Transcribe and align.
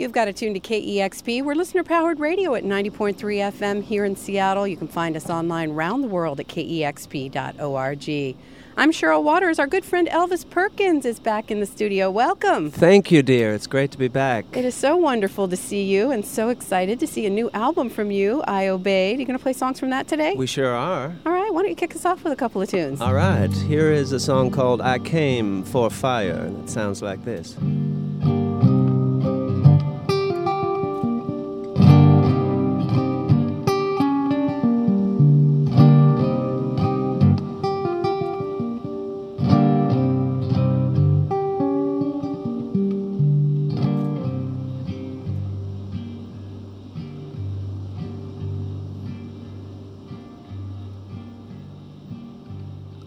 You've 0.00 0.12
got 0.12 0.24
to 0.24 0.32
tune 0.32 0.54
to 0.54 0.60
KEXP. 0.60 1.44
We're 1.44 1.54
listener 1.54 1.84
powered 1.84 2.20
radio 2.20 2.54
at 2.54 2.64
90.3 2.64 3.16
FM 3.16 3.82
here 3.82 4.06
in 4.06 4.16
Seattle. 4.16 4.66
You 4.66 4.78
can 4.78 4.88
find 4.88 5.14
us 5.14 5.28
online 5.28 5.72
around 5.72 6.00
the 6.00 6.08
world 6.08 6.40
at 6.40 6.48
kexp.org. 6.48 8.36
I'm 8.78 8.92
Cheryl 8.92 9.22
Waters. 9.22 9.58
Our 9.58 9.66
good 9.66 9.84
friend 9.84 10.08
Elvis 10.08 10.48
Perkins 10.48 11.04
is 11.04 11.20
back 11.20 11.50
in 11.50 11.60
the 11.60 11.66
studio. 11.66 12.10
Welcome. 12.10 12.70
Thank 12.70 13.10
you, 13.10 13.22
dear. 13.22 13.52
It's 13.52 13.66
great 13.66 13.90
to 13.90 13.98
be 13.98 14.08
back. 14.08 14.46
It 14.56 14.64
is 14.64 14.74
so 14.74 14.96
wonderful 14.96 15.48
to 15.48 15.56
see 15.56 15.82
you 15.82 16.10
and 16.10 16.24
so 16.24 16.48
excited 16.48 16.98
to 17.00 17.06
see 17.06 17.26
a 17.26 17.30
new 17.30 17.50
album 17.50 17.90
from 17.90 18.10
you, 18.10 18.42
I 18.48 18.64
Aubade. 18.64 19.16
Are 19.16 19.18
you 19.18 19.26
going 19.26 19.38
to 19.38 19.42
play 19.42 19.52
songs 19.52 19.78
from 19.78 19.90
that 19.90 20.08
today? 20.08 20.32
We 20.34 20.46
sure 20.46 20.74
are. 20.74 21.14
All 21.26 21.32
right, 21.32 21.52
why 21.52 21.60
don't 21.60 21.68
you 21.68 21.76
kick 21.76 21.94
us 21.94 22.06
off 22.06 22.24
with 22.24 22.32
a 22.32 22.36
couple 22.36 22.62
of 22.62 22.70
tunes? 22.70 23.02
All 23.02 23.12
right, 23.12 23.52
here 23.52 23.92
is 23.92 24.12
a 24.12 24.20
song 24.20 24.50
called 24.50 24.80
I 24.80 24.98
Came 24.98 25.62
for 25.62 25.90
Fire, 25.90 26.46
and 26.46 26.64
it 26.64 26.70
sounds 26.70 27.02
like 27.02 27.22
this. 27.26 27.54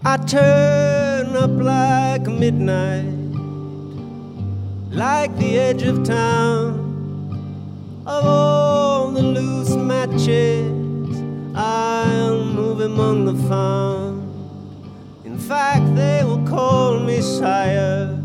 I 0.05 0.17
turn 0.17 1.33
up 1.37 1.51
like 1.51 2.27
midnight, 2.27 3.05
like 4.91 5.33
the 5.37 5.57
edge 5.57 5.83
of 5.83 6.03
town. 6.03 6.81
Of 8.05 8.25
all 8.25 9.11
the 9.11 9.21
loose 9.23 9.77
matches, 9.77 10.69
I 11.55 12.05
will 12.19 12.43
move 12.43 12.81
among 12.81 13.23
the 13.23 13.47
found. 13.47 14.29
In 15.23 15.39
fact, 15.39 15.95
they 15.95 16.21
will 16.25 16.45
call 16.45 16.99
me 16.99 17.21
sire 17.21 18.21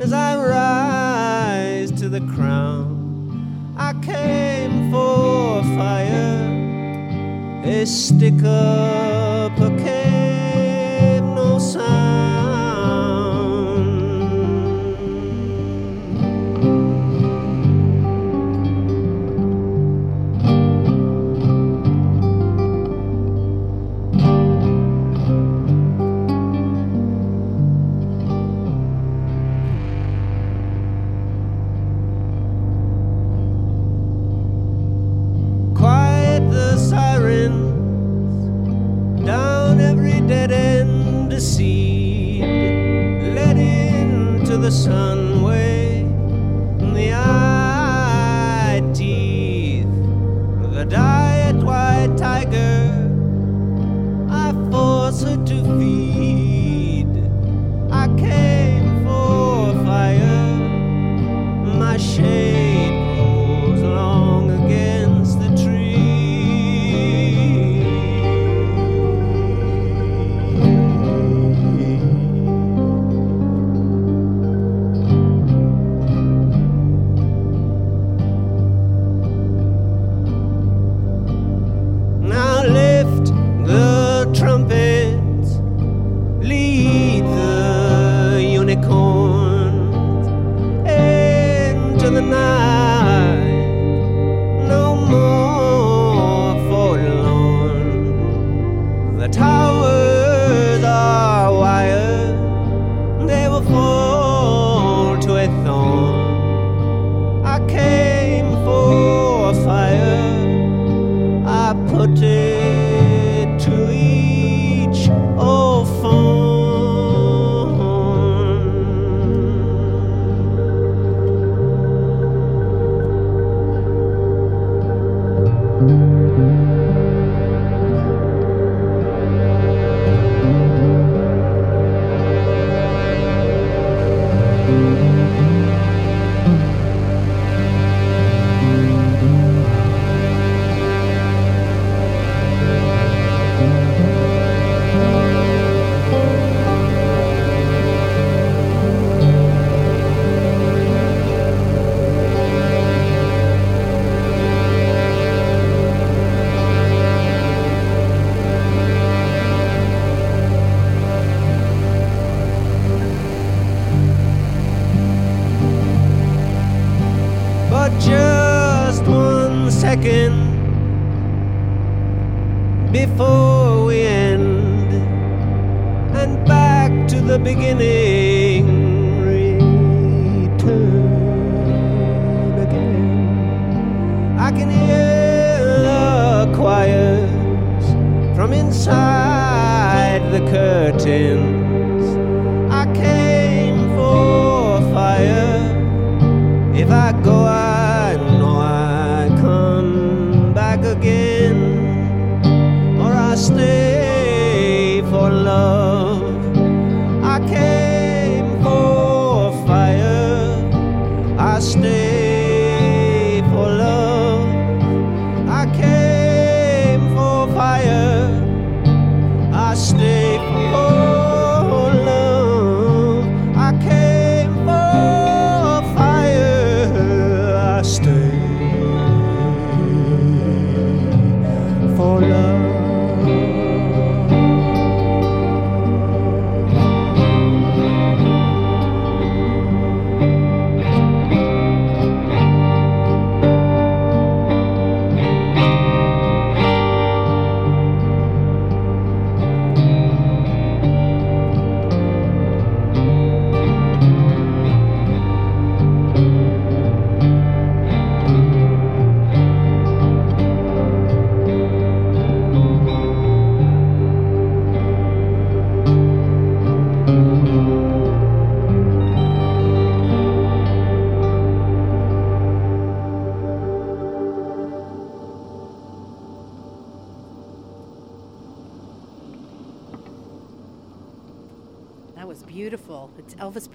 as 0.00 0.14
I 0.14 0.34
rise 0.34 1.92
to 2.00 2.08
the 2.08 2.20
crown. 2.20 3.74
I 3.76 3.92
came 4.00 4.90
for 4.90 5.62
fire, 5.76 6.48
a 7.66 7.84
stick 7.84 8.42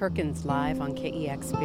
Perkins 0.01 0.45
live 0.45 0.81
on 0.81 0.95
KEXP. 0.95 1.61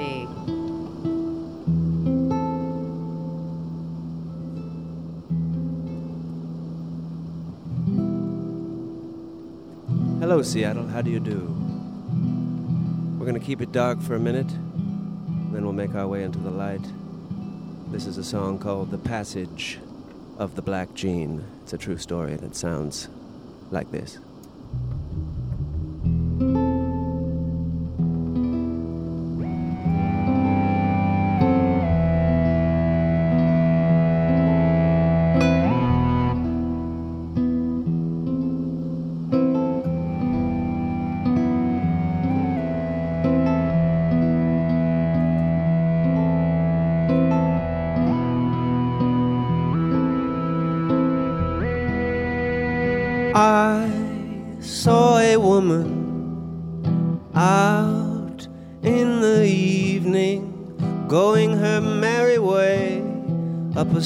Hello, 10.20 10.42
Seattle. 10.42 10.86
How 10.86 11.00
do 11.00 11.10
you 11.10 11.18
do? 11.18 11.46
We're 13.18 13.24
going 13.24 13.40
to 13.40 13.46
keep 13.46 13.62
it 13.62 13.72
dark 13.72 14.02
for 14.02 14.16
a 14.16 14.20
minute, 14.20 14.50
then 14.50 15.62
we'll 15.62 15.72
make 15.72 15.94
our 15.94 16.06
way 16.06 16.22
into 16.22 16.38
the 16.38 16.50
light. 16.50 16.86
This 17.90 18.04
is 18.04 18.18
a 18.18 18.24
song 18.24 18.58
called 18.58 18.90
The 18.90 18.98
Passage 18.98 19.78
of 20.36 20.56
the 20.56 20.62
Black 20.62 20.92
Gene. 20.92 21.42
It's 21.62 21.72
a 21.72 21.78
true 21.78 21.96
story, 21.96 22.34
and 22.34 22.42
it 22.42 22.54
sounds 22.54 23.08
like 23.70 23.90
this. 23.92 24.18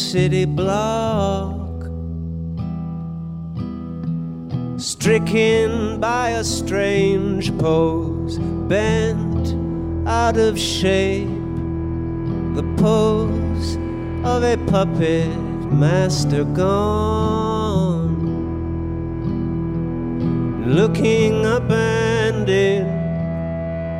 City 0.00 0.46
block. 0.46 1.84
Stricken 4.78 6.00
by 6.00 6.30
a 6.30 6.42
strange 6.42 7.56
pose, 7.58 8.38
bent 8.38 9.54
out 10.08 10.38
of 10.38 10.58
shape, 10.58 11.28
the 12.56 12.64
pose 12.78 13.76
of 14.24 14.42
a 14.42 14.56
puppet 14.66 15.28
master 15.70 16.44
gone. 16.44 18.16
Looking 20.66 21.44
up 21.44 21.70
and 21.70 22.48
in 22.48 22.84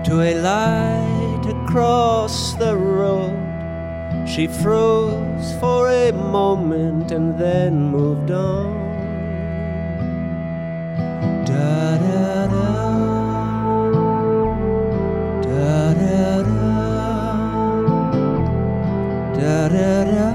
to 0.04 0.22
a 0.22 0.32
light 0.40 1.44
across 1.46 2.54
the 2.54 2.74
road 2.76 3.49
she 4.26 4.46
froze 4.46 5.52
for 5.60 5.88
a 5.90 6.12
moment 6.12 7.10
and 7.10 7.38
then 7.38 7.90
moved 7.90 8.30
on. 8.30 8.78
Da 11.44 11.96
da 11.98 12.46
da. 12.46 12.68
Da 15.42 15.94
da 15.94 16.42
da. 16.42 16.70
Da 19.38 19.68
da 19.68 20.04
da. 20.04 20.30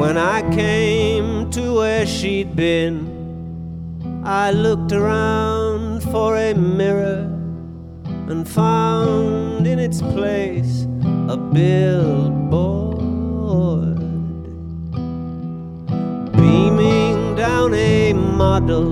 When 0.00 0.16
I 0.16 0.42
came 0.54 1.50
to 1.50 1.74
where 1.74 2.06
she'd 2.06 2.54
been, 2.56 2.96
I 4.24 4.52
looked 4.52 4.92
around 4.92 5.67
for 6.10 6.36
a 6.36 6.54
mirror 6.54 7.30
and 8.28 8.48
found 8.48 9.66
in 9.66 9.78
its 9.78 10.00
place 10.00 10.86
a 11.28 11.36
billboard. 11.36 12.38
Beaming 16.32 17.34
down 17.36 17.74
a 17.74 18.12
model 18.14 18.88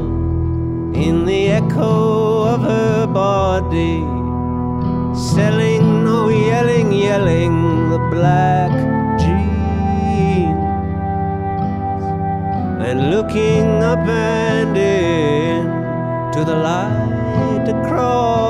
in 0.95 1.25
the 1.25 1.49
echo 1.49 2.43
of 2.55 2.61
her 2.63 3.07
body 3.07 4.01
selling 5.17 6.05
no 6.05 6.29
yelling 6.29 6.93
yelling 6.93 7.91
the 7.91 7.99
black 8.11 8.71
jeans 9.19 10.57
and 12.89 13.11
looking 13.11 13.83
up 13.83 14.07
and 14.07 14.77
in 14.77 15.65
to 16.33 16.45
the 16.45 16.55
light 16.55 17.06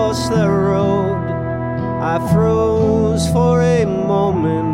across 0.07 0.29
the 0.29 0.49
road. 0.49 1.17
I 2.01 2.19
froze 2.33 3.29
for 3.33 3.61
a 3.61 3.85
moment 3.85 4.66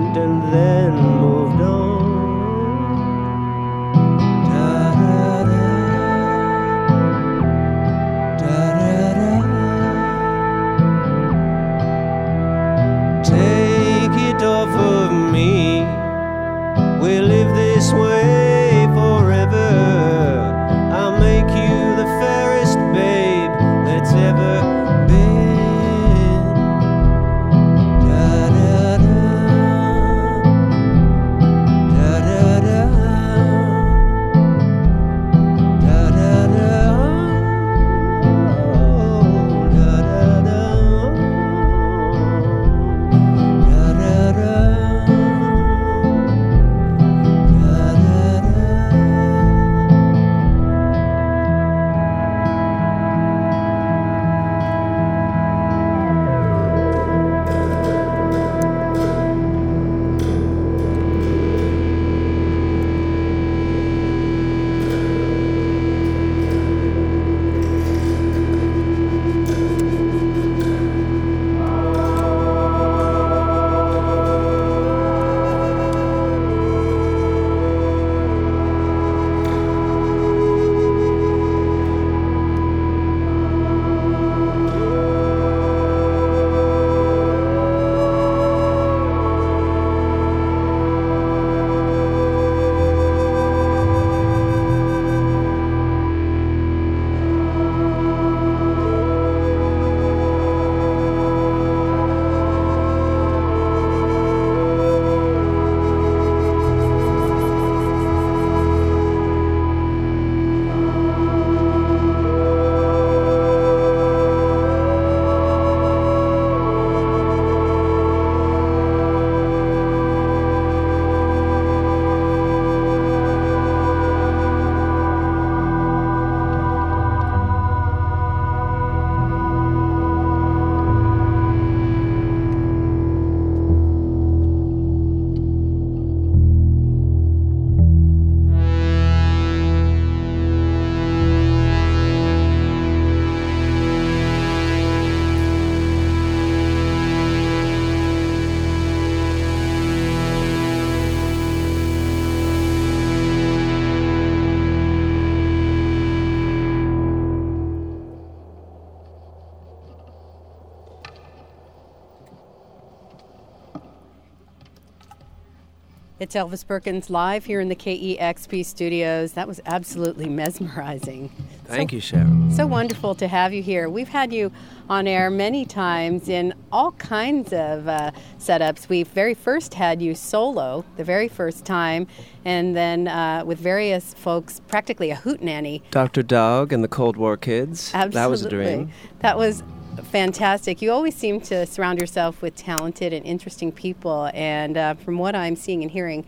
It's 166.23 166.37
Elvis 166.37 166.65
Perkins 166.65 167.11
live 167.11 167.47
here 167.47 167.59
in 167.59 167.69
the 167.69 167.75
KEXP 167.75 168.65
studios. 168.65 169.33
That 169.33 169.49
was 169.49 169.61
absolutely 169.67 170.29
mesmerizing. 170.29 171.31
Thank 171.65 171.91
so, 171.91 171.97
you, 171.97 172.01
Cheryl. 172.01 172.57
So 172.57 172.65
wonderful 172.65 173.17
to 173.17 173.27
have 173.27 173.53
you 173.53 173.61
here. 173.61 173.89
We've 173.89 174.07
had 174.07 174.33
you 174.33 174.53
on 174.89 175.09
air 175.09 175.31
many 175.31 175.65
times 175.65 176.29
in 176.29 176.55
all 176.71 176.93
kinds 176.93 177.53
of 177.53 177.89
uh, 177.89 178.13
setups. 178.39 178.89
We 178.89 179.03
very 179.03 179.35
first 179.35 179.75
had 179.75 180.01
you 180.01 180.15
solo 180.15 180.85
the 180.97 181.03
very 181.03 181.27
first 181.27 181.65
time, 181.65 182.07
and 182.45 182.77
then 182.77 183.09
uh, 183.09 183.43
with 183.45 183.59
various 183.59 184.15
folks, 184.15 184.61
practically 184.69 185.11
a 185.11 185.17
hootenanny. 185.17 185.83
Dr. 185.91 186.23
Dog 186.23 186.73
and 186.73 186.85
the 186.85 186.89
Cold 186.89 187.17
War 187.17 187.37
Kids. 187.37 187.91
Absolutely. 187.93 188.15
That 188.15 188.31
was 188.31 188.45
a 188.45 188.49
dream. 188.49 188.93
That 189.23 189.37
was 189.37 189.65
fantastic. 190.05 190.83
You 190.83 190.93
always 190.93 191.15
seem 191.15 191.41
to 191.43 191.67
surround 191.67 192.01
yourself 192.01 192.43
with 192.43 192.57
talented 192.57 193.13
and 193.13 193.25
interesting 193.25 193.73
people, 193.73 194.31
and 194.35 194.77
uh, 194.77 194.95
from 194.95 195.19
what 195.19 195.35
I'm 195.35 195.57
seeing 195.57 195.83
and 195.83 195.91
hearing 195.91 196.25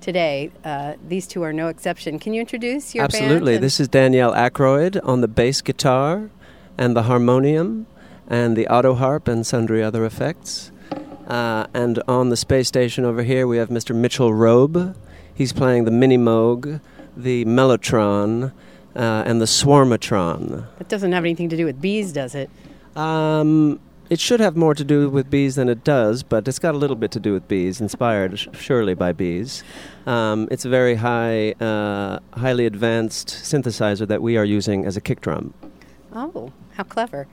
today, 0.00 0.50
uh, 0.64 0.94
these 1.08 1.26
two 1.26 1.42
are 1.42 1.52
no 1.52 1.68
exception. 1.68 2.18
Can 2.18 2.34
you 2.34 2.40
introduce 2.40 2.94
your 2.94 3.04
Absolutely. 3.04 3.56
This 3.56 3.80
is 3.80 3.88
Danielle 3.88 4.32
Aykroyd 4.32 5.00
on 5.02 5.22
the 5.22 5.28
bass 5.28 5.62
guitar 5.62 6.30
and 6.76 6.94
the 6.94 7.04
harmonium 7.04 7.86
and 8.28 8.56
the 8.56 8.68
auto 8.68 8.94
harp 8.94 9.28
and 9.28 9.46
sundry 9.46 9.82
other 9.82 10.04
effects. 10.04 10.70
Uh, 11.26 11.66
and 11.72 12.02
on 12.06 12.28
the 12.28 12.36
space 12.36 12.68
station 12.68 13.04
over 13.04 13.22
here, 13.22 13.46
we 13.46 13.56
have 13.56 13.70
Mr. 13.70 13.94
Mitchell 13.94 14.34
Robe. 14.34 14.94
He's 15.34 15.52
playing 15.52 15.84
the 15.84 15.90
Mini 15.90 16.18
Moog, 16.18 16.80
the 17.16 17.44
Mellotron, 17.46 18.52
uh, 18.94 19.22
and 19.26 19.40
the 19.40 19.46
Swarmatron. 19.46 20.66
That 20.78 20.88
doesn't 20.88 21.12
have 21.12 21.24
anything 21.24 21.48
to 21.48 21.56
do 21.56 21.64
with 21.64 21.80
bees, 21.80 22.12
does 22.12 22.34
it? 22.34 22.50
Um, 22.96 23.80
it 24.10 24.20
should 24.20 24.40
have 24.40 24.56
more 24.56 24.74
to 24.74 24.84
do 24.84 25.08
with 25.08 25.30
bees 25.30 25.56
than 25.56 25.68
it 25.68 25.82
does, 25.82 26.22
but 26.22 26.46
it's 26.46 26.58
got 26.58 26.74
a 26.74 26.78
little 26.78 26.96
bit 26.96 27.10
to 27.12 27.20
do 27.20 27.32
with 27.32 27.48
bees, 27.48 27.80
inspired 27.80 28.38
surely 28.54 28.94
by 28.94 29.12
bees. 29.12 29.64
Um, 30.06 30.46
it's 30.50 30.64
a 30.64 30.68
very 30.68 30.96
high, 30.96 31.52
uh, 31.52 32.20
highly 32.34 32.66
advanced 32.66 33.28
synthesizer 33.28 34.06
that 34.06 34.22
we 34.22 34.36
are 34.36 34.44
using 34.44 34.84
as 34.84 34.96
a 34.96 35.00
kick 35.00 35.20
drum. 35.20 35.54
Oh, 36.12 36.52
how 36.74 36.84
clever. 36.84 37.26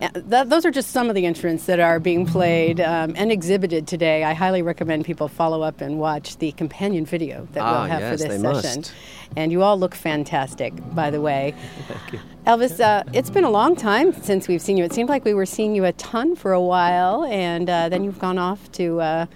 That, 0.00 0.48
those 0.48 0.64
are 0.64 0.70
just 0.70 0.90
some 0.90 1.08
of 1.08 1.14
the 1.14 1.26
instruments 1.26 1.66
that 1.66 1.80
are 1.80 1.98
being 1.98 2.24
played 2.24 2.80
um, 2.80 3.14
and 3.16 3.32
exhibited 3.32 3.88
today. 3.88 4.22
I 4.22 4.32
highly 4.32 4.62
recommend 4.62 5.04
people 5.04 5.28
follow 5.28 5.62
up 5.62 5.80
and 5.80 5.98
watch 5.98 6.38
the 6.38 6.52
companion 6.52 7.04
video 7.04 7.48
that 7.52 7.62
ah, 7.62 7.72
we'll 7.72 7.90
have 7.90 8.00
yes, 8.00 8.10
for 8.10 8.28
this 8.28 8.40
they 8.40 8.52
session. 8.60 8.80
Must. 8.80 8.92
And 9.36 9.52
you 9.52 9.62
all 9.62 9.78
look 9.78 9.94
fantastic, 9.94 10.72
by 10.94 11.10
the 11.10 11.20
way. 11.20 11.54
Thank 11.88 12.12
you. 12.12 12.20
Elvis, 12.46 12.80
uh, 12.80 13.02
it's 13.12 13.30
been 13.30 13.44
a 13.44 13.50
long 13.50 13.74
time 13.74 14.12
since 14.12 14.46
we've 14.46 14.62
seen 14.62 14.76
you. 14.76 14.84
It 14.84 14.92
seemed 14.92 15.08
like 15.08 15.24
we 15.24 15.34
were 15.34 15.46
seeing 15.46 15.74
you 15.74 15.84
a 15.84 15.92
ton 15.92 16.36
for 16.36 16.52
a 16.52 16.60
while, 16.60 17.24
and 17.24 17.68
uh, 17.68 17.88
then 17.88 18.04
you've 18.04 18.20
gone 18.20 18.38
off 18.38 18.70
to 18.72 19.00
uh, 19.00 19.26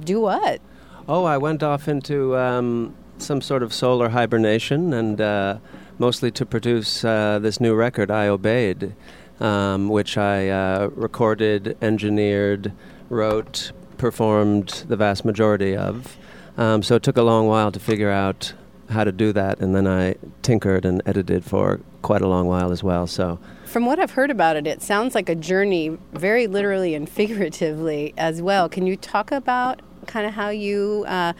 do 0.00 0.20
what? 0.20 0.60
Oh, 1.06 1.24
I 1.24 1.36
went 1.36 1.62
off 1.62 1.86
into 1.86 2.36
um, 2.36 2.94
some 3.18 3.40
sort 3.42 3.62
of 3.62 3.74
solar 3.74 4.08
hibernation, 4.08 4.92
and 4.94 5.20
uh, 5.20 5.58
mostly 5.98 6.30
to 6.32 6.46
produce 6.46 7.04
uh, 7.04 7.38
this 7.40 7.60
new 7.60 7.74
record, 7.74 8.10
I 8.10 8.28
Aubade 8.28 8.94
um, 9.40 9.88
which 9.88 10.16
I 10.16 10.48
uh, 10.48 10.90
recorded, 10.94 11.76
engineered, 11.80 12.72
wrote, 13.08 13.72
performed 13.96 14.84
the 14.88 14.96
vast 14.96 15.24
majority 15.24 15.76
of. 15.76 16.16
Um, 16.56 16.82
so 16.82 16.96
it 16.96 17.02
took 17.02 17.16
a 17.16 17.22
long 17.22 17.46
while 17.46 17.70
to 17.72 17.80
figure 17.80 18.10
out 18.10 18.52
how 18.90 19.04
to 19.04 19.12
do 19.12 19.32
that, 19.32 19.60
and 19.60 19.74
then 19.74 19.86
I 19.86 20.16
tinkered 20.42 20.84
and 20.84 21.02
edited 21.04 21.44
for 21.44 21.80
quite 22.02 22.22
a 22.22 22.26
long 22.26 22.46
while 22.46 22.72
as 22.72 22.82
well. 22.82 23.06
So. 23.06 23.38
From 23.66 23.84
what 23.84 23.98
I've 23.98 24.12
heard 24.12 24.30
about 24.30 24.56
it, 24.56 24.66
it 24.66 24.80
sounds 24.82 25.14
like 25.14 25.28
a 25.28 25.34
journey, 25.34 25.98
very 26.12 26.46
literally 26.46 26.94
and 26.94 27.08
figuratively 27.20 28.14
as 28.16 28.40
well. 28.40 28.68
Can 28.68 28.86
you 28.86 28.96
talk 28.96 29.30
about 29.30 29.82
kind 30.06 30.26
of 30.26 30.32
how 30.32 30.48
you 30.48 31.04
uh, 31.06 31.34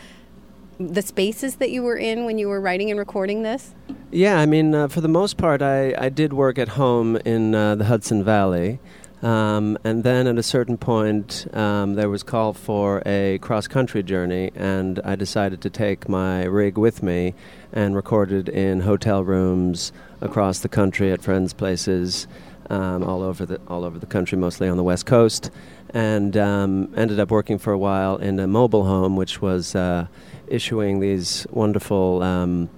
the 0.78 1.02
spaces 1.02 1.56
that 1.56 1.70
you 1.70 1.82
were 1.82 1.96
in 1.96 2.24
when 2.24 2.38
you 2.38 2.48
were 2.48 2.60
writing 2.60 2.90
and 2.90 2.98
recording 2.98 3.42
this? 3.42 3.74
Yeah, 4.10 4.38
I 4.38 4.46
mean, 4.46 4.74
uh, 4.74 4.88
for 4.88 5.00
the 5.00 5.08
most 5.08 5.36
part, 5.36 5.60
I, 5.60 5.94
I 5.98 6.08
did 6.08 6.32
work 6.32 6.58
at 6.58 6.68
home 6.68 7.16
in 7.16 7.54
uh, 7.54 7.74
the 7.74 7.84
Hudson 7.84 8.24
Valley. 8.24 8.80
Um, 9.20 9.76
and 9.82 10.04
then 10.04 10.28
at 10.28 10.38
a 10.38 10.42
certain 10.42 10.76
point, 10.76 11.46
um, 11.52 11.94
there 11.94 12.08
was 12.08 12.22
call 12.22 12.52
for 12.52 13.02
a 13.04 13.38
cross 13.38 13.66
country 13.66 14.02
journey, 14.02 14.52
and 14.54 15.00
I 15.04 15.16
decided 15.16 15.60
to 15.62 15.70
take 15.70 16.08
my 16.08 16.44
rig 16.44 16.78
with 16.78 17.02
me 17.02 17.34
and 17.72 17.96
recorded 17.96 18.48
in 18.48 18.80
hotel 18.80 19.24
rooms 19.24 19.92
across 20.20 20.60
the 20.60 20.68
country 20.68 21.10
at 21.10 21.20
friends' 21.20 21.52
places, 21.52 22.28
um, 22.70 23.02
all 23.02 23.22
over 23.22 23.44
the 23.44 23.60
all 23.66 23.84
over 23.84 23.98
the 23.98 24.06
country, 24.06 24.38
mostly 24.38 24.68
on 24.68 24.76
the 24.76 24.84
West 24.84 25.06
Coast, 25.06 25.50
and 25.90 26.36
um, 26.36 26.92
ended 26.96 27.18
up 27.18 27.30
working 27.30 27.58
for 27.58 27.72
a 27.72 27.78
while 27.78 28.18
in 28.18 28.38
a 28.38 28.46
mobile 28.46 28.84
home, 28.84 29.16
which 29.16 29.42
was 29.42 29.74
uh, 29.74 30.06
issuing 30.50 31.00
these 31.00 31.46
wonderful 31.50 32.22
um, 32.22 32.68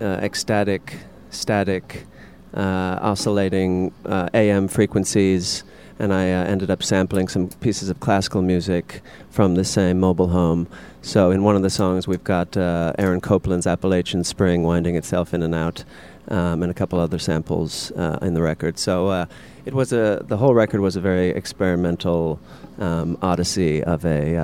uh, 0.00 0.04
ecstatic, 0.22 0.96
static, 1.30 2.06
uh, 2.54 2.98
oscillating 3.00 3.92
uh, 4.04 4.28
AM 4.34 4.68
frequencies, 4.68 5.64
and 5.98 6.14
I 6.14 6.32
uh, 6.32 6.44
ended 6.44 6.70
up 6.70 6.82
sampling 6.82 7.28
some 7.28 7.48
pieces 7.60 7.90
of 7.90 8.00
classical 8.00 8.40
music 8.40 9.02
from 9.30 9.54
the 9.54 9.64
same 9.64 10.00
mobile 10.00 10.28
home. 10.28 10.66
So 11.02 11.30
in 11.30 11.42
one 11.42 11.56
of 11.56 11.62
the 11.62 11.70
songs, 11.70 12.08
we've 12.08 12.24
got 12.24 12.56
uh, 12.56 12.94
Aaron 12.98 13.20
Copland's 13.20 13.66
Appalachian 13.66 14.24
Spring 14.24 14.62
winding 14.62 14.96
itself 14.96 15.34
in 15.34 15.42
and 15.42 15.54
out. 15.54 15.84
Um, 16.28 16.62
and 16.62 16.70
a 16.70 16.74
couple 16.74 17.00
other 17.00 17.18
samples 17.18 17.90
uh, 17.92 18.18
in 18.22 18.34
the 18.34 18.42
record. 18.42 18.78
So 18.78 19.26
it 19.64 19.74
was 19.74 19.92
a 19.92 20.22
the 20.28 20.36
whole 20.36 20.54
record 20.54 20.80
was 20.80 20.94
a 20.94 21.00
very 21.00 21.30
experimental 21.30 22.38
um, 22.78 23.18
odyssey 23.20 23.82
of 23.82 24.04
a 24.04 24.36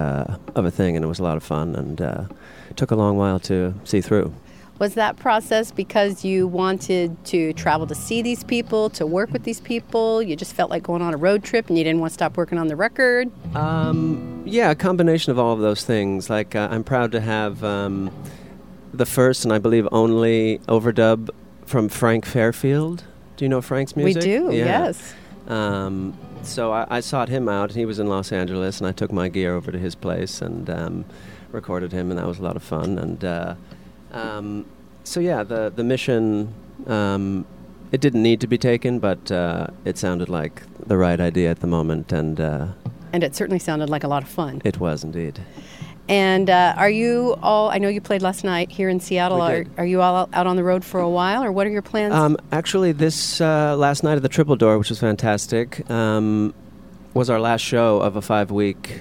of 0.54 0.64
a 0.64 0.70
thing, 0.70 0.96
and 0.96 1.04
it 1.04 1.08
was 1.08 1.20
a 1.20 1.22
lot 1.22 1.36
of 1.36 1.44
fun 1.44 1.76
and 1.76 2.28
took 2.76 2.90
a 2.90 2.96
long 2.96 3.16
while 3.16 3.38
to 3.40 3.74
see 3.84 4.00
through. 4.00 4.32
Was 4.78 4.92
that 4.92 5.16
process 5.16 5.70
because 5.70 6.22
you 6.22 6.46
wanted 6.46 7.24
to 7.26 7.54
travel 7.54 7.86
to 7.86 7.94
see 7.94 8.20
these 8.20 8.44
people, 8.44 8.90
to 8.90 9.06
work 9.06 9.32
with 9.32 9.44
these 9.44 9.58
people? 9.58 10.22
You 10.22 10.36
just 10.36 10.52
felt 10.52 10.70
like 10.70 10.82
going 10.82 11.00
on 11.00 11.14
a 11.14 11.16
road 11.16 11.42
trip 11.42 11.68
and 11.68 11.78
you 11.78 11.84
didn't 11.84 12.00
want 12.00 12.10
to 12.10 12.14
stop 12.14 12.36
working 12.36 12.58
on 12.58 12.68
the 12.68 12.76
record? 12.76 13.30
Um, 13.56 14.42
yeah, 14.44 14.70
a 14.70 14.74
combination 14.74 15.32
of 15.32 15.38
all 15.38 15.54
of 15.54 15.60
those 15.60 15.82
things. 15.82 16.28
Like, 16.28 16.54
uh, 16.54 16.68
I'm 16.70 16.84
proud 16.84 17.12
to 17.12 17.22
have 17.22 17.64
um, 17.64 18.10
the 18.92 19.06
first 19.06 19.44
and 19.44 19.52
I 19.52 19.58
believe 19.58 19.88
only 19.92 20.58
overdub 20.68 21.30
from 21.66 21.88
Frank 21.88 22.24
Fairfield. 22.24 23.04
Do 23.36 23.44
you 23.44 23.48
know 23.48 23.60
Frank's 23.60 23.96
music? 23.96 24.22
We 24.22 24.28
do, 24.28 24.50
yeah. 24.52 24.64
yes. 24.64 25.14
Um, 25.46 26.16
so 26.42 26.72
I, 26.72 26.86
I, 26.88 27.00
sought 27.00 27.28
him 27.28 27.48
out. 27.48 27.72
He 27.72 27.84
was 27.84 27.98
in 27.98 28.08
Los 28.08 28.32
Angeles, 28.32 28.78
and 28.78 28.86
I 28.86 28.92
took 28.92 29.12
my 29.12 29.28
gear 29.28 29.54
over 29.54 29.70
to 29.70 29.78
his 29.78 29.94
place 29.94 30.40
and 30.40 30.68
um, 30.70 31.04
recorded 31.52 31.92
him, 31.92 32.10
and 32.10 32.18
that 32.18 32.26
was 32.26 32.38
a 32.38 32.42
lot 32.42 32.56
of 32.56 32.62
fun. 32.62 32.98
And 32.98 33.24
uh, 33.24 33.54
um, 34.12 34.66
so 35.04 35.20
yeah, 35.20 35.42
the 35.42 35.72
the 35.74 35.84
mission 35.84 36.52
um, 36.86 37.46
it 37.92 38.00
didn't 38.00 38.22
need 38.22 38.40
to 38.40 38.46
be 38.46 38.58
taken, 38.58 38.98
but 38.98 39.30
uh, 39.30 39.68
it 39.84 39.98
sounded 39.98 40.28
like 40.28 40.62
the 40.86 40.96
right 40.96 41.20
idea 41.20 41.50
at 41.50 41.60
the 41.60 41.66
moment, 41.66 42.12
and 42.12 42.40
uh, 42.40 42.68
and 43.12 43.22
it 43.22 43.34
certainly 43.34 43.58
sounded 43.58 43.88
like 43.88 44.04
a 44.04 44.08
lot 44.08 44.22
of 44.22 44.28
fun. 44.28 44.60
It 44.64 44.80
was 44.80 45.04
indeed. 45.04 45.40
And 46.08 46.48
uh, 46.48 46.74
are 46.76 46.90
you 46.90 47.36
all? 47.42 47.68
I 47.68 47.78
know 47.78 47.88
you 47.88 48.00
played 48.00 48.22
last 48.22 48.44
night 48.44 48.70
here 48.70 48.88
in 48.88 49.00
Seattle. 49.00 49.42
Are, 49.42 49.64
are, 49.76 49.86
you 49.86 50.02
all 50.02 50.28
out 50.32 50.46
on 50.46 50.54
the 50.56 50.62
road 50.62 50.84
for 50.84 51.00
a 51.00 51.08
while, 51.08 51.42
or 51.42 51.50
what 51.50 51.66
are 51.66 51.70
your 51.70 51.82
plans? 51.82 52.14
Um, 52.14 52.36
actually, 52.52 52.92
this 52.92 53.40
uh, 53.40 53.76
last 53.76 54.04
night 54.04 54.14
at 54.14 54.22
the 54.22 54.28
Triple 54.28 54.54
Door, 54.54 54.78
which 54.78 54.88
was 54.88 55.00
fantastic, 55.00 55.88
um, 55.90 56.54
was 57.12 57.28
our 57.28 57.40
last 57.40 57.62
show 57.62 58.00
of 58.00 58.14
a 58.14 58.22
five-week 58.22 59.00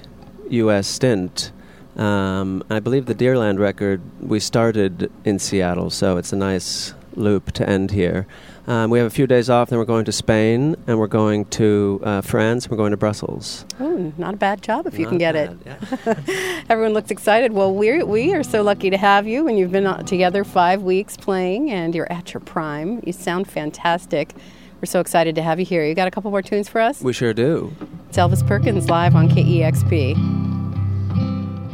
U.S. 0.49 0.87
stint. 0.87 1.51
Um, 1.95 2.63
I 2.69 2.79
believe 2.79 3.05
the 3.05 3.15
Dearland 3.15 3.59
record 3.59 4.01
we 4.19 4.39
started 4.39 5.11
in 5.23 5.37
Seattle, 5.37 5.91
so 5.91 6.17
it's 6.17 6.33
a 6.33 6.35
nice 6.35 6.93
loop 7.13 7.51
to 7.53 7.69
end 7.69 7.91
here. 7.91 8.25
Um, 8.67 8.89
we 8.89 8.97
have 8.97 9.05
a 9.05 9.11
few 9.11 9.27
days 9.27 9.47
off, 9.49 9.69
then 9.69 9.77
we're 9.77 9.85
going 9.85 10.05
to 10.05 10.11
Spain, 10.11 10.75
and 10.87 10.97
we're 10.97 11.05
going 11.05 11.45
to 11.45 12.01
uh, 12.03 12.21
France, 12.21 12.67
we're 12.67 12.77
going 12.77 12.91
to 12.91 12.97
Brussels. 12.97 13.63
Oh, 13.79 14.11
not 14.17 14.33
a 14.33 14.37
bad 14.37 14.63
job 14.63 14.87
if 14.87 14.93
not 14.93 14.99
you 14.99 15.07
can 15.07 15.19
get 15.19 15.33
bad, 15.33 15.59
it. 15.65 15.77
Yeah. 16.25 16.63
Everyone 16.69 16.93
looks 16.93 17.11
excited. 17.11 17.53
Well, 17.53 17.75
we 17.75 18.01
we 18.01 18.33
are 18.33 18.41
so 18.41 18.63
lucky 18.63 18.89
to 18.89 18.97
have 18.97 19.27
you, 19.27 19.47
and 19.47 19.59
you've 19.59 19.71
been 19.71 19.85
uh, 19.85 20.01
together 20.01 20.43
five 20.43 20.81
weeks 20.81 21.15
playing, 21.15 21.69
and 21.69 21.93
you're 21.93 22.11
at 22.11 22.33
your 22.33 22.41
prime. 22.41 23.01
You 23.05 23.13
sound 23.13 23.47
fantastic. 23.47 24.33
We're 24.81 24.87
so 24.87 24.99
excited 24.99 25.35
to 25.35 25.43
have 25.43 25.59
you 25.59 25.65
here. 25.65 25.85
You 25.85 25.93
got 25.93 26.07
a 26.07 26.11
couple 26.11 26.31
more 26.31 26.41
tunes 26.41 26.67
for 26.67 26.81
us? 26.81 27.01
We 27.01 27.13
sure 27.13 27.33
do. 27.33 27.71
It's 28.09 28.17
Elvis 28.17 28.45
Perkins 28.45 28.89
live 28.89 29.15
on 29.15 29.29
KEXP. 29.29 30.15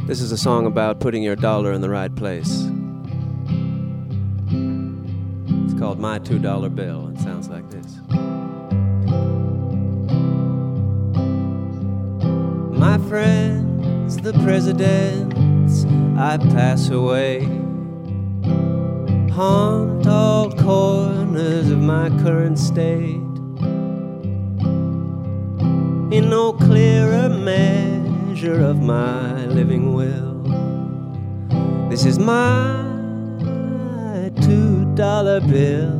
This 0.06 0.20
is 0.20 0.30
a 0.30 0.36
song 0.36 0.66
about 0.66 1.00
putting 1.00 1.22
your 1.22 1.36
dollar 1.36 1.72
in 1.72 1.80
the 1.80 1.88
right 1.88 2.14
place. 2.14 2.68
Called 5.82 5.98
My 5.98 6.16
$2 6.20 6.76
Bill. 6.76 7.08
It 7.08 7.18
sounds 7.18 7.48
like 7.48 7.68
this. 7.68 7.98
My 12.78 12.98
friends, 13.08 14.16
the 14.18 14.32
presidents, 14.44 15.84
I 16.16 16.38
pass 16.54 16.88
away. 16.88 17.40
Haunt 19.32 20.06
all 20.06 20.52
corners 20.52 21.68
of 21.68 21.78
my 21.78 22.10
current 22.22 22.60
state. 22.60 23.16
In 26.16 26.30
no 26.30 26.52
clearer 26.52 27.28
measure 27.28 28.62
of 28.62 28.80
my 28.80 29.46
living 29.46 29.94
will. 29.94 30.44
This 31.90 32.04
is 32.04 32.20
my 32.20 32.82
two 34.40 34.81
dollar 34.94 35.40
bill. 35.40 35.98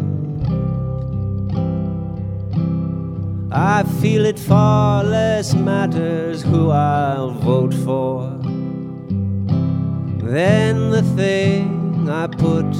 I 3.50 3.84
feel 4.00 4.24
it 4.26 4.38
far 4.38 5.04
less 5.04 5.54
matters 5.54 6.42
who 6.42 6.70
I'll 6.70 7.32
vote 7.32 7.74
for 7.74 8.30
than 10.22 10.90
the 10.90 11.02
thing 11.16 12.08
I 12.08 12.26
put 12.26 12.70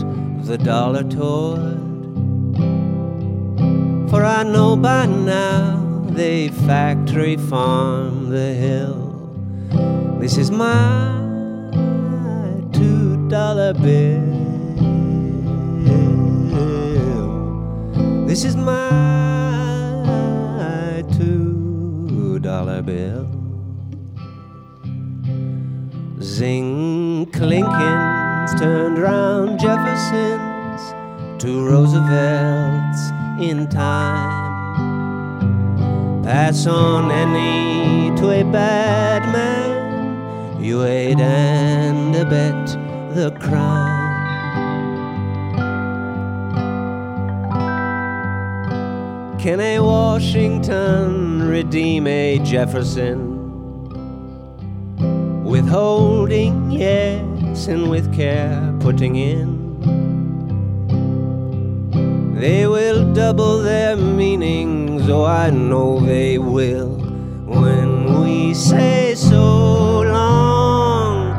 the 0.45 0.59
dollar 0.59 1.05
toward. 1.05 1.79
For 4.11 4.25
I 4.25 4.43
know 4.43 4.77
by 4.77 5.07
now 5.07 6.07
they 6.11 6.49
factory 6.49 7.37
farm 7.37 8.31
the 8.31 8.55
hill. 8.55 9.09
This 10.21 10.37
is 10.37 10.51
my 10.51 11.21
two 12.73 13.29
dollar 13.29 13.75
bill. 13.75 14.42
This 18.33 18.45
is 18.45 18.57
my 18.57 18.73
two 21.13 22.39
dollar 22.39 22.81
bill. 22.81 23.29
Zing 26.23 27.27
Clinkins 27.27 28.59
turned 28.59 28.97
round 28.97 29.61
Jefferson's 29.61 30.81
to 31.43 31.63
Roosevelt's 31.63 33.11
in 33.39 33.69
time. 33.69 34.63
Pass 36.23 36.67
on 36.67 37.11
any 37.11 38.17
to 38.17 38.31
a 38.31 38.45
bad 38.51 39.31
man, 39.31 40.59
you 40.59 40.85
aid 40.85 41.21
and 41.21 42.17
abet 42.17 42.67
the 43.15 43.31
crime. 43.39 43.92
Can 49.43 49.59
a 49.59 49.81
Washington 49.81 51.43
redeem 51.43 52.07
a 52.07 52.39
Jefferson? 52.45 53.19
Withholding, 55.43 56.71
yes, 56.71 57.67
and 57.67 57.91
with 57.91 58.15
care 58.15 58.73
putting 58.79 59.17
in. 59.17 59.59
They 62.39 62.69
will 62.69 63.13
double 63.13 63.59
their 63.59 63.97
meanings, 63.97 65.09
oh, 65.09 65.25
I 65.25 65.51
know 65.51 65.99
they 65.99 66.39
will. 66.39 66.91
When 67.45 68.21
we 68.21 68.55
say 68.55 69.17
so 69.17 70.03
long, 70.03 71.35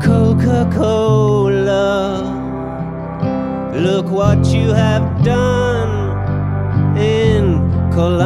Coca 0.00 0.70
Cola, 0.72 2.22
look 3.74 4.06
what 4.06 4.46
you 4.46 4.72
have 4.72 5.24
done 5.24 5.69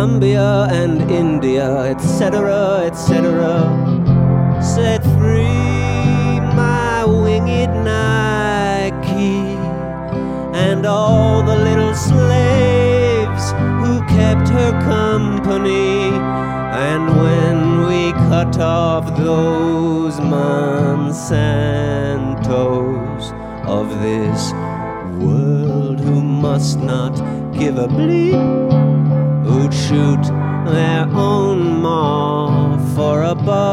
Colombia 0.04 0.68
and 0.70 1.10
India, 1.10 1.66
etc., 1.84 2.82
etc. 2.84 3.16
Set 4.62 5.02
free 5.16 6.40
my 6.54 7.06
winged 7.06 7.72
Nike 7.82 9.56
and 10.52 10.84
all 10.84 11.42
the 11.42 11.56
little 11.56 11.94
slaves 11.94 13.52
who 13.80 14.02
kept 14.14 14.46
her 14.50 14.72
company. 14.84 16.10
And 16.90 17.06
when 17.22 17.86
we 17.88 18.12
cut 18.28 18.58
off 18.60 19.16
those 19.16 20.20
Monsantos 20.20 21.24
of 23.66 23.88
this 24.02 24.52
world 25.24 25.98
who 25.98 26.20
must 26.20 26.78
not 26.80 27.14
give 27.58 27.78
a 27.78 27.88
bleep, 27.88 28.83
shoot 29.88 30.24
their 30.64 31.06
own 31.12 31.82
ma 31.82 32.78
for 32.94 33.22
a 33.22 33.34
buck. 33.34 33.64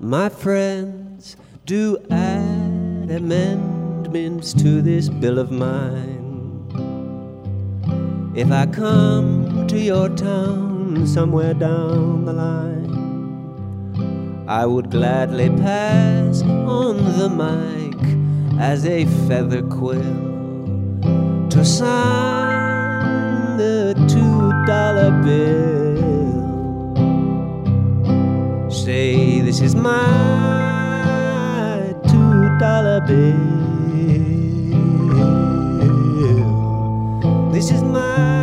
My 0.00 0.28
friends, 0.30 1.36
do 1.66 1.98
add 2.10 3.10
amendments 3.10 4.54
to 4.54 4.80
this 4.80 5.10
bill 5.10 5.38
of 5.38 5.50
mine. 5.50 6.20
If 8.34 8.50
I 8.50 8.64
come 8.64 9.66
to 9.66 9.78
your 9.78 10.08
town 10.08 11.06
somewhere 11.06 11.52
down 11.52 12.24
the 12.24 12.32
line, 12.32 12.92
I 14.48 14.64
would 14.64 14.90
gladly 14.90 15.50
pass 15.50 16.40
on 16.42 16.96
the 17.18 17.28
mic 17.28 17.81
as 18.62 18.86
a 18.86 19.04
feather 19.26 19.60
quill 19.62 20.00
to 21.50 21.64
sign 21.64 23.56
the 23.56 23.92
two 24.08 24.52
dollar 24.66 25.10
bill. 25.24 25.98
Say, 28.70 29.40
this 29.40 29.60
is 29.60 29.74
my 29.74 29.92
two 32.06 32.58
dollar 32.60 33.00
bill. 33.00 33.50
This 37.50 37.72
is 37.72 37.82
my 37.82 38.41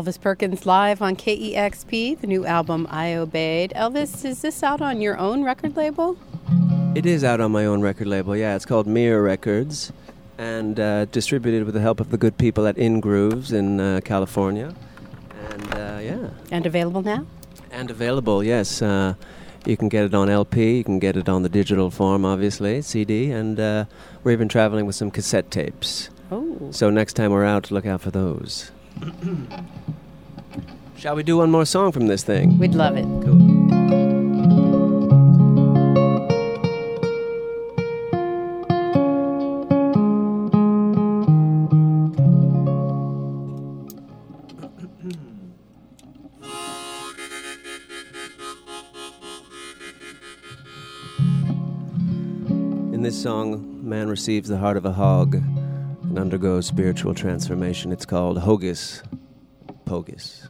Elvis 0.00 0.18
Perkins 0.18 0.64
live 0.64 1.02
on 1.02 1.14
KEXP, 1.14 2.22
the 2.22 2.26
new 2.26 2.46
album 2.46 2.86
I 2.88 3.08
Aubade. 3.08 3.74
Elvis, 3.74 4.24
is 4.24 4.40
this 4.40 4.62
out 4.62 4.80
on 4.80 5.02
your 5.02 5.18
own 5.18 5.44
record 5.44 5.76
label? 5.76 6.16
It 6.94 7.04
is 7.04 7.22
out 7.22 7.38
on 7.42 7.52
my 7.52 7.66
own 7.66 7.82
record 7.82 8.06
label. 8.06 8.34
Yeah, 8.34 8.56
it's 8.56 8.64
called 8.64 8.86
Mirror 8.86 9.22
Records, 9.22 9.92
and 10.38 10.80
uh, 10.80 11.04
distributed 11.04 11.64
with 11.64 11.74
the 11.74 11.82
help 11.82 12.00
of 12.00 12.08
the 12.10 12.16
good 12.16 12.38
people 12.38 12.66
at 12.66 12.76
INgrooves 12.76 13.52
in 13.52 13.78
uh, 13.78 14.00
California. 14.02 14.74
And 15.50 15.74
uh, 15.74 15.98
yeah, 16.02 16.30
And 16.50 16.64
available 16.64 17.02
now? 17.02 17.26
and 17.70 17.90
available. 17.90 18.42
Yes, 18.42 18.80
uh, 18.80 19.12
you 19.66 19.76
can 19.76 19.90
get 19.90 20.04
it 20.06 20.14
on 20.14 20.30
LP. 20.30 20.78
You 20.78 20.84
can 20.84 20.98
get 20.98 21.14
it 21.14 21.28
on 21.28 21.42
the 21.42 21.50
digital 21.50 21.90
form, 21.90 22.24
obviously, 22.24 22.80
CD, 22.80 23.30
and 23.32 23.60
uh, 23.60 23.84
we're 24.24 24.32
even 24.32 24.48
traveling 24.48 24.86
with 24.86 24.94
some 24.96 25.10
cassette 25.10 25.50
tapes. 25.50 26.08
Oh. 26.32 26.70
So 26.70 26.88
next 26.88 27.12
time 27.12 27.32
we're 27.32 27.44
out, 27.44 27.70
look 27.70 27.84
out 27.84 28.00
for 28.00 28.10
those. 28.10 28.70
Shall 30.96 31.16
we 31.16 31.22
do 31.22 31.38
one 31.38 31.50
more 31.50 31.64
song 31.64 31.92
from 31.92 32.08
this 32.08 32.22
thing? 32.22 32.58
We'd 32.58 32.74
love 32.74 32.96
it. 32.96 33.04
Cool. 33.04 33.40
In 52.92 53.02
this 53.02 53.22
song, 53.22 53.88
man 53.88 54.08
receives 54.08 54.50
the 54.50 54.58
heart 54.58 54.76
of 54.76 54.84
a 54.84 54.92
hog 54.92 55.42
undergoes 56.20 56.66
spiritual 56.66 57.14
transformation. 57.14 57.90
It's 57.90 58.04
called 58.04 58.36
Hogus 58.38 59.02
Pogus. 59.86 60.48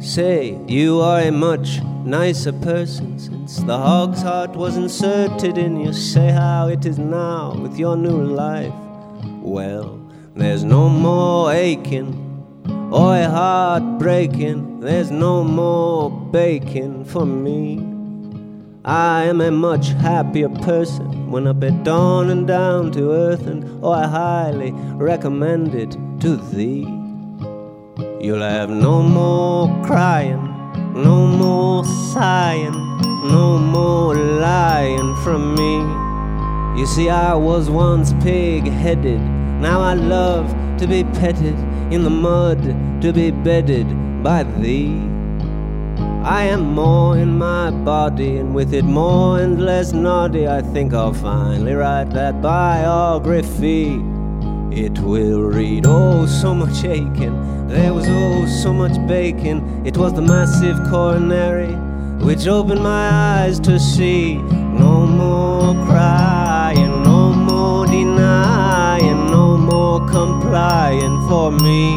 Say, 0.00 0.58
you 0.68 1.00
are 1.00 1.20
a 1.20 1.32
much 1.32 1.82
nicer 2.04 2.52
person 2.52 3.18
since 3.18 3.56
the 3.58 3.76
hog's 3.76 4.22
heart 4.22 4.54
was 4.54 4.76
inserted 4.76 5.58
in 5.58 5.80
you. 5.80 5.92
Say 5.92 6.30
how 6.30 6.68
it 6.68 6.86
is 6.86 6.98
now 6.98 7.54
with 7.60 7.78
your 7.78 7.96
new 7.96 8.22
life. 8.22 8.72
Well, 9.40 9.98
there's 10.34 10.64
no 10.64 10.88
more 10.88 11.52
aching 11.52 12.31
or 12.92 13.16
a 13.16 13.28
heart 13.28 13.98
breaking. 13.98 14.80
There's 14.80 15.10
no 15.10 15.42
more 15.42 16.10
bacon 16.10 17.04
for 17.06 17.24
me. 17.24 17.78
I 18.84 19.24
am 19.24 19.40
a 19.40 19.50
much 19.50 19.88
happier 19.88 20.50
person 20.50 21.30
when 21.30 21.46
up 21.46 21.62
at 21.64 21.84
dawn 21.84 22.28
and 22.28 22.46
down 22.46 22.92
to 22.92 23.12
earth, 23.12 23.46
and 23.46 23.64
oh, 23.82 23.92
I 23.92 24.06
highly 24.06 24.72
recommend 24.72 25.74
it 25.74 25.92
to 26.20 26.36
thee. 26.36 26.86
You'll 28.20 28.42
have 28.42 28.68
no 28.68 29.02
more 29.02 29.68
crying, 29.84 30.44
no 30.92 31.26
more 31.26 31.84
sighing, 32.12 32.72
no 33.30 33.58
more 33.58 34.14
lying 34.14 35.16
from 35.22 35.54
me. 35.54 36.78
You 36.78 36.86
see, 36.86 37.08
I 37.08 37.34
was 37.34 37.70
once 37.70 38.12
pig 38.22 38.64
headed, 38.64 39.20
now 39.20 39.80
I 39.80 39.94
love 39.94 40.50
to 40.78 40.86
be 40.86 41.04
petted 41.04 41.56
in 41.92 42.02
the 42.04 42.10
mud, 42.10 42.60
to 43.02 43.12
be 43.12 43.30
bedded 43.30 43.86
by 44.22 44.42
thee. 44.44 45.00
I 46.24 46.44
am 46.44 46.74
more 46.74 47.18
in 47.18 47.36
my 47.36 47.70
body, 47.70 48.38
and 48.38 48.54
with 48.54 48.72
it 48.72 48.84
more 48.84 49.40
and 49.40 49.60
less 49.60 49.92
naughty. 49.92 50.48
I 50.48 50.62
think 50.62 50.94
I'll 50.94 51.12
finally 51.12 51.74
write 51.74 52.10
that 52.10 52.40
biography. 52.40 54.00
It 54.70 54.98
will 55.00 55.42
read, 55.42 55.84
oh, 55.86 56.26
so 56.26 56.54
much 56.54 56.84
aching. 56.84 57.68
There 57.68 57.92
was, 57.92 58.06
oh, 58.08 58.46
so 58.46 58.72
much 58.72 58.96
bacon. 59.06 59.84
It 59.84 59.96
was 59.96 60.14
the 60.14 60.22
massive 60.22 60.78
coronary 60.88 61.74
which 62.24 62.46
opened 62.46 62.82
my 62.82 63.10
eyes 63.10 63.58
to 63.60 63.78
see. 63.78 64.36
No 64.36 65.06
more 65.06 65.74
crying, 65.86 66.81
complying 70.08 71.20
for 71.28 71.50
me. 71.50 71.96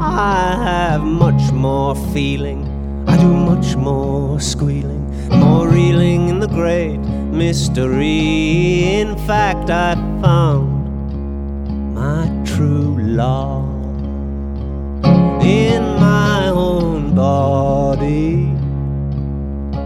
I 0.00 0.56
have 0.62 1.02
much 1.02 1.52
more 1.52 1.94
feeling 2.12 2.74
I 3.06 3.18
do 3.18 3.28
much 3.28 3.76
more 3.76 4.40
squealing, 4.40 5.04
more 5.28 5.68
reeling 5.68 6.28
in 6.30 6.40
the 6.40 6.48
great 6.48 6.96
mystery. 6.96 8.94
In 8.94 9.16
fact, 9.26 9.68
I 9.68 9.94
found 10.22 11.94
my 11.94 12.26
true 12.46 12.96
love 12.98 13.68
in 15.44 15.82
my 16.00 16.48
own 16.48 17.14
body. 17.14 18.50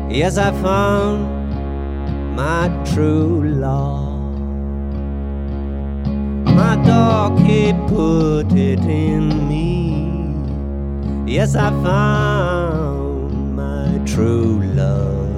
Yes, 0.09 0.39
I 0.39 0.53
found 0.63 2.37
my 2.37 2.69
true 2.95 3.43
love. 3.43 4.08
Dog, 6.85 7.39
he 7.41 7.73
put 7.89 8.53
it 8.53 8.81
in 8.81 9.49
me. 9.49 9.69
Yes, 11.27 11.55
I 11.57 11.71
found 11.83 13.57
my 13.57 14.01
true 14.07 14.63
love. 14.75 15.29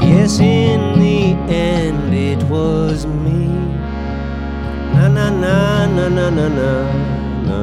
Yes, 0.00 0.38
in 0.40 0.98
the 1.00 1.34
end 1.52 2.14
it 2.14 2.42
was 2.48 3.06
me. 3.06 3.46
Na 4.94 5.08
na 5.08 5.30
na 5.30 5.86
na 5.86 6.08
na 6.08 6.30
na 6.30 6.48
na 6.48 6.72
na 7.46 7.58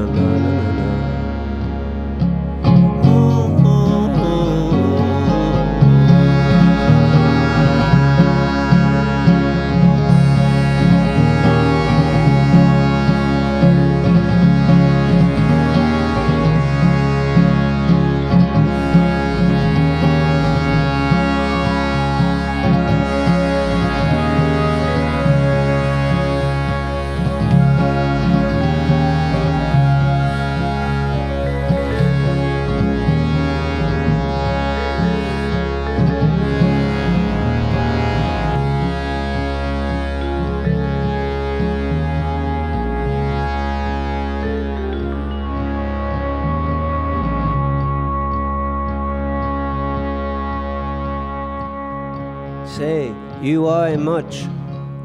You 53.45 53.67
are 53.67 53.89
a 53.89 53.97
much 53.99 54.43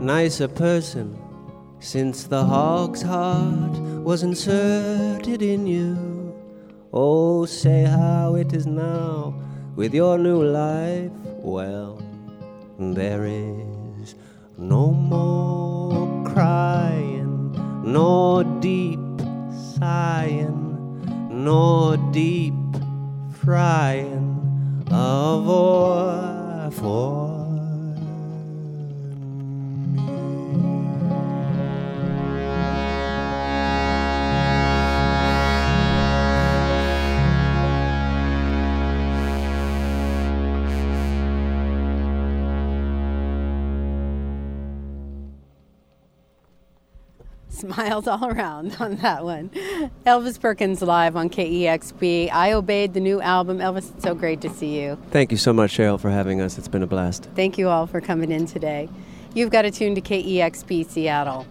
nicer 0.00 0.48
person 0.48 1.14
since 1.78 2.24
the 2.24 2.42
hog's 2.42 3.02
heart 3.02 3.78
was 4.02 4.22
inserted 4.22 5.42
in 5.42 5.66
you. 5.66 6.34
Oh, 6.90 7.44
say 7.44 7.84
how 7.84 8.36
it 8.36 8.54
is 8.54 8.66
now 8.66 9.34
with 9.76 9.92
your 9.92 10.16
new 10.16 10.42
life. 10.42 11.12
Well, 11.42 12.00
there 12.78 13.26
is 13.26 14.14
no 14.56 14.90
more 14.90 16.24
crying, 16.24 17.52
nor 17.84 18.44
deep 18.60 19.00
sighing, 19.78 20.64
nor 21.44 21.98
deep 22.10 22.54
frying 23.44 24.88
of 24.90 25.46
oil 25.46 26.70
for 26.70 27.19
All 48.08 48.26
around 48.26 48.76
on 48.80 48.96
that 48.96 49.24
one. 49.24 49.50
Elvis 50.06 50.40
Perkins 50.40 50.82
live 50.82 51.16
on 51.16 51.28
KEXP. 51.28 52.30
I 52.32 52.50
Aubade 52.50 52.94
the 52.94 53.00
new 53.00 53.20
album. 53.20 53.58
Elvis, 53.58 53.94
it's 53.94 54.02
so 54.04 54.14
great 54.14 54.40
to 54.40 54.50
see 54.50 54.80
you. 54.80 54.98
Thank 55.10 55.30
you 55.30 55.36
so 55.36 55.52
much, 55.52 55.76
Cheryl, 55.76 56.00
for 56.00 56.10
having 56.10 56.40
us. 56.40 56.58
It's 56.58 56.68
been 56.68 56.82
a 56.82 56.86
blast. 56.86 57.28
Thank 57.34 57.58
you 57.58 57.68
all 57.68 57.86
for 57.86 58.00
coming 58.00 58.32
in 58.32 58.46
today. 58.46 58.88
You've 59.34 59.50
got 59.50 59.62
to 59.62 59.70
tune 59.70 59.94
to 59.94 60.00
KEXP 60.00 60.88
Seattle. 60.88 61.46